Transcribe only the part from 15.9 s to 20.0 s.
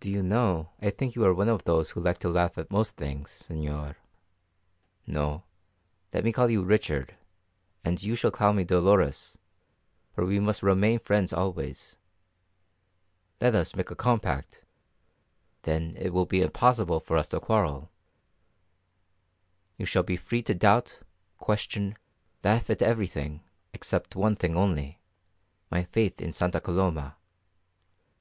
it will be impossible for us to quarrel. You